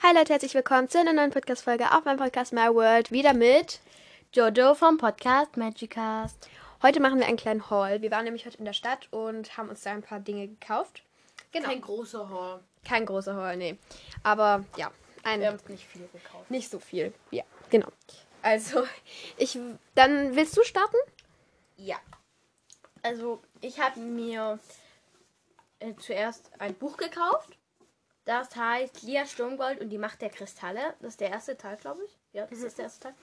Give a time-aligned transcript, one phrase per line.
[0.00, 3.10] Hi Leute, herzlich willkommen zu einer neuen Podcast-Folge auf meinem Podcast My World.
[3.10, 3.80] Wieder mit
[4.32, 6.48] Jojo vom Podcast Magicast.
[6.84, 8.00] Heute machen wir einen kleinen Haul.
[8.00, 11.02] Wir waren nämlich heute in der Stadt und haben uns da ein paar Dinge gekauft.
[11.50, 11.68] Genau.
[11.68, 12.60] Kein großer Haul.
[12.84, 13.76] Kein großer Haul, nee.
[14.22, 14.92] Aber ja,
[15.24, 15.40] ein.
[15.40, 16.48] Wir haben nicht viel gekauft.
[16.48, 17.12] Nicht so viel.
[17.32, 17.88] Ja, genau.
[18.40, 18.86] Also,
[19.36, 19.58] ich.
[19.96, 20.96] Dann willst du starten?
[21.76, 21.96] Ja.
[23.02, 24.60] Also, ich habe mir
[25.80, 27.58] äh, zuerst ein Buch gekauft.
[28.28, 30.92] Das heißt Lia Sturmgold und die Macht der Kristalle.
[31.00, 32.14] Das ist der erste Teil, glaube ich.
[32.34, 32.66] Ja, das mhm.
[32.66, 33.14] ist der erste Teil.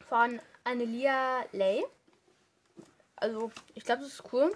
[0.00, 1.82] Von Annelia Lay.
[3.16, 4.54] Also, ich glaube, das ist cool.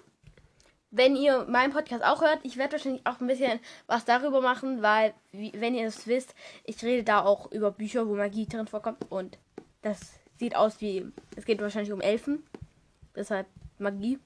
[0.90, 4.82] Wenn ihr meinen Podcast auch hört, ich werde wahrscheinlich auch ein bisschen was darüber machen,
[4.82, 8.66] weil, wie, wenn ihr es wisst, ich rede da auch über Bücher, wo Magie drin
[8.66, 9.06] vorkommt.
[9.08, 9.38] Und
[9.80, 9.98] das
[10.38, 12.46] sieht aus wie, es geht wahrscheinlich um Elfen.
[13.16, 13.46] Deshalb
[13.78, 14.18] Magie.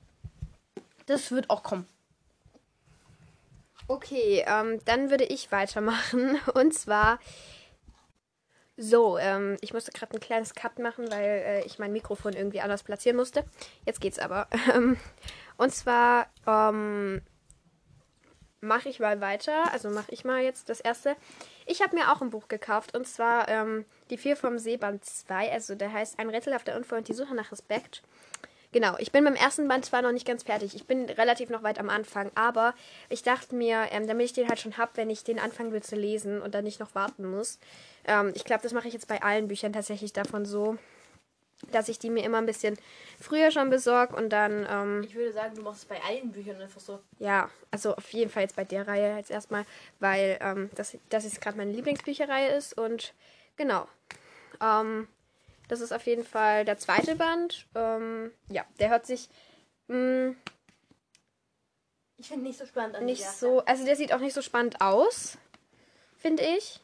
[1.06, 1.86] Das wird auch kommen.
[3.86, 6.38] Okay, ähm, dann würde ich weitermachen.
[6.54, 7.18] Und zwar.
[8.76, 12.60] So, ähm, ich musste gerade ein kleines Cut machen, weil äh, ich mein Mikrofon irgendwie
[12.60, 13.44] anders platzieren musste.
[13.86, 14.48] Jetzt geht's aber.
[15.56, 17.22] und zwar ähm,
[18.60, 19.72] mache ich mal weiter.
[19.72, 21.14] Also mache ich mal jetzt das erste.
[21.66, 22.96] Ich habe mir auch ein Buch gekauft.
[22.96, 25.52] Und zwar ähm, Die Vier vom Seeband 2.
[25.52, 28.02] Also der heißt Ein rätselhafter Unfall und die Suche nach Respekt.
[28.74, 30.74] Genau, ich bin beim ersten Band zwar noch nicht ganz fertig.
[30.74, 32.74] Ich bin relativ noch weit am Anfang, aber
[33.08, 35.84] ich dachte mir, ähm, damit ich den halt schon habe, wenn ich den anfangen will
[35.84, 37.60] zu lesen und dann nicht noch warten muss.
[38.04, 40.76] Ähm, ich glaube, das mache ich jetzt bei allen Büchern tatsächlich davon so,
[41.70, 42.76] dass ich die mir immer ein bisschen
[43.20, 44.66] früher schon besorge und dann.
[44.68, 46.98] Ähm, ich würde sagen, du machst es bei allen Büchern einfach so.
[47.20, 49.64] Ja, also auf jeden Fall jetzt bei der Reihe jetzt erstmal,
[50.00, 53.14] weil ähm, das, das jetzt gerade meine Lieblingsbücherreihe ist und
[53.56, 53.86] genau.
[54.60, 55.06] Ähm,
[55.68, 57.66] das ist auf jeden Fall der zweite Band.
[57.74, 59.28] Ähm, ja, der hört sich.
[59.88, 60.36] Mh, mm,
[62.16, 63.04] ich finde nicht so spannend an.
[63.04, 65.36] Nicht so, also der sieht auch nicht so spannend aus,
[66.16, 66.80] finde ich.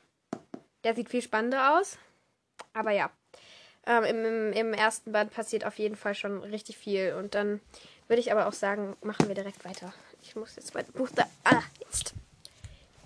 [0.84, 1.98] Der sieht viel spannender aus.
[2.72, 3.10] Aber ja,
[3.86, 7.14] ähm, im, im, im, ersten Band passiert auf jeden Fall schon richtig viel.
[7.14, 7.60] Und dann
[8.08, 9.92] würde ich aber auch sagen, machen wir direkt weiter.
[10.22, 11.26] Ich muss jetzt mein Buch da.
[11.44, 12.14] Ah, jetzt.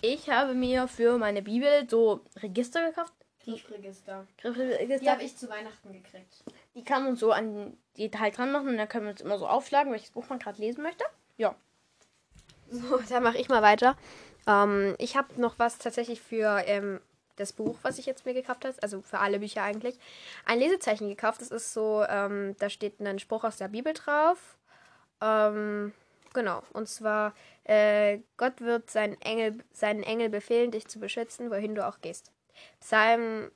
[0.01, 3.13] Ich habe mir für meine Bibel so Register gekauft.
[3.45, 4.27] Griffregister.
[4.39, 4.99] Griffregister.
[4.99, 6.45] Die habe ich zu Weihnachten gekriegt.
[6.75, 9.39] Die kann man so an die halt dran machen und dann können wir uns immer
[9.39, 11.05] so aufschlagen, welches Buch man gerade lesen möchte.
[11.37, 11.55] Ja.
[12.71, 13.97] So, dann mache ich mal weiter.
[14.47, 17.01] Ähm, ich habe noch was tatsächlich für ähm,
[17.37, 19.99] das Buch, was ich jetzt mir gekauft habe, also für alle Bücher eigentlich,
[20.45, 21.41] ein Lesezeichen gekauft.
[21.41, 24.57] Das ist so, ähm, da steht ein Spruch aus der Bibel drauf.
[25.21, 25.93] Ähm,
[26.33, 27.35] genau, und zwar,
[27.65, 32.31] äh, Gott wird seinen Engel, seinen Engel befehlen, dich zu beschützen, wohin du auch gehst.
[32.81, 33.51] Psalm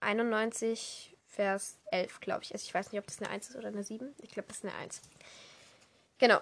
[0.00, 2.52] 91, Vers 11, glaube ich.
[2.52, 4.14] Also ich weiß nicht, ob das eine 1 ist oder eine 7.
[4.22, 5.02] Ich glaube, das ist eine 1.
[6.18, 6.40] Genau.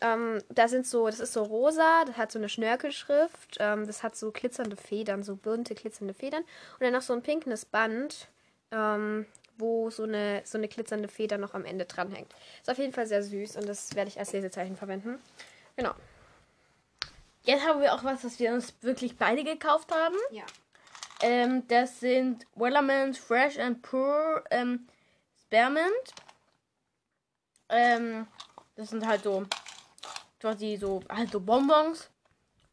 [0.00, 4.02] Ähm, da sind so, das ist so rosa, das hat so eine Schnörkelschrift, ähm, das
[4.02, 6.42] hat so glitzernde Federn, so bunte glitzernde Federn.
[6.42, 8.28] Und dann noch so ein pinkes Band,
[8.70, 9.26] ähm,
[9.58, 12.32] wo so eine, so eine glitzernde Feder noch am Ende dranhängt.
[12.62, 15.18] Ist auf jeden Fall sehr süß und das werde ich als Lesezeichen verwenden.
[15.76, 15.92] Genau.
[17.42, 20.16] Jetzt haben wir auch was, was wir uns wirklich beide gekauft haben.
[20.30, 20.44] Ja.
[21.22, 24.86] Ähm, das sind Wellerman's Fresh and Pure ähm,
[25.42, 26.14] Spearmint.
[27.68, 28.26] Ähm,
[28.76, 29.44] das sind halt so
[30.40, 32.10] quasi so, halt so Bonbons.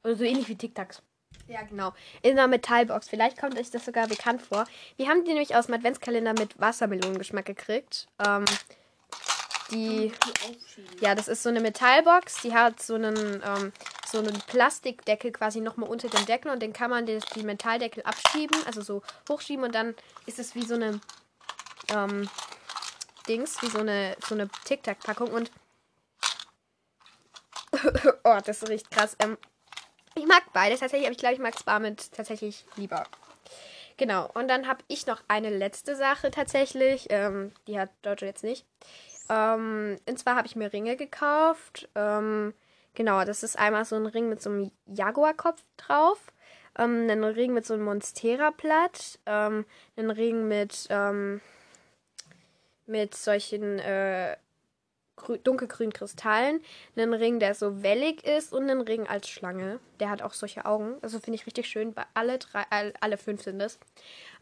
[0.04, 1.02] Oder so ähnlich wie Tic Tacs.
[1.48, 1.94] Ja, genau.
[2.22, 3.10] In einer Metallbox.
[3.10, 4.66] Vielleicht kommt euch das sogar bekannt vor.
[4.96, 8.08] Wir haben die nämlich aus dem Adventskalender mit Wassermelonengeschmack gekriegt.
[8.26, 8.46] Ähm,
[9.72, 10.14] die,
[11.02, 12.42] ja, das ist so eine Metallbox.
[12.42, 13.74] Die hat so einen, ähm,
[14.10, 18.04] so einen Plastikdeckel quasi nochmal unter dem Deckel und den kann man den, die Metalldeckel
[18.04, 19.96] abschieben, also so hochschieben und dann
[20.26, 21.00] ist es wie so eine
[21.90, 22.30] ähm,
[23.28, 25.52] Dings, wie so eine, so eine Tic-Tac-Packung und
[28.24, 29.16] oh, das riecht krass.
[29.20, 29.38] Ähm,
[30.16, 33.06] ich mag beides tatsächlich, aber ich glaube, ich mag Sparmint tatsächlich lieber.
[33.98, 37.08] Genau, und dann habe ich noch eine letzte Sache tatsächlich.
[37.10, 38.66] Ähm, die hat Dojo jetzt nicht.
[39.30, 41.90] Ähm, und zwar habe ich mir Ringe gekauft.
[41.96, 42.54] Ähm,
[42.94, 46.20] genau, das ist einmal so ein Ring mit so einem Jaguarkopf drauf.
[46.78, 49.20] Ähm, einen Ring mit so einem Monstera-Blatt.
[49.26, 49.66] Ähm,
[49.96, 51.42] einen Ring mit, ähm,
[52.86, 54.38] mit solchen äh,
[55.44, 56.62] dunkelgrünen Kristallen.
[56.96, 59.80] Einen Ring, der so wellig ist und einen Ring als Schlange.
[60.00, 60.96] Der hat auch solche Augen.
[61.02, 61.94] Also finde ich richtig schön.
[61.94, 62.64] Bei alle drei,
[63.00, 63.80] alle fünf sind es.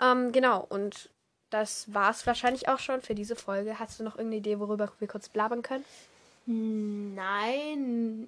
[0.02, 1.10] Ähm, genau, und
[1.50, 3.80] das war es wahrscheinlich auch schon für diese Folge.
[3.80, 5.86] Hast du noch irgendeine Idee, worüber wir kurz blabbern können?
[6.46, 8.28] Nein.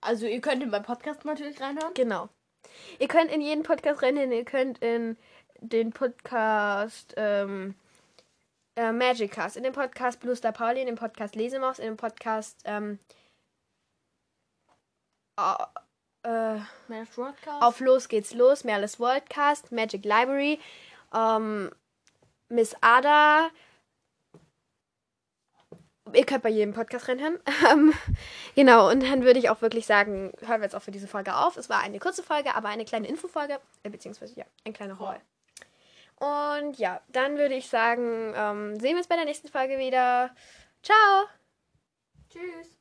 [0.00, 1.94] Also ihr könnt in meinen Podcast natürlich reinhören.
[1.94, 2.28] Genau.
[2.98, 4.32] Ihr könnt in jeden Podcast reinhören.
[4.32, 5.16] Ihr könnt in
[5.60, 7.74] den Podcast ähm,
[8.76, 12.60] äh, Magicast, in den Podcast Blue Star Pauli, in den Podcast Lesemaus, in den Podcast
[12.64, 12.98] ähm,
[15.36, 16.58] äh,
[17.60, 20.58] auf Los geht's los, Merles Worldcast, Magic Library,
[21.12, 21.70] ähm,
[22.54, 23.50] Miss Ada.
[26.12, 27.38] Ihr könnt bei jedem Podcast reinhören.
[27.70, 27.94] Ähm,
[28.54, 31.34] genau, und dann würde ich auch wirklich sagen, hören wir jetzt auch für diese Folge
[31.34, 31.56] auf.
[31.56, 35.16] Es war eine kurze Folge, aber eine kleine Infofolge, äh, beziehungsweise ja, ein kleiner Haul.
[36.16, 40.34] Und ja, dann würde ich sagen, ähm, sehen wir uns bei der nächsten Folge wieder.
[40.82, 41.26] Ciao!
[42.30, 42.73] Tschüss.